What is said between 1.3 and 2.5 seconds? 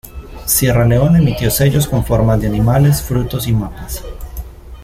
sellos con formas de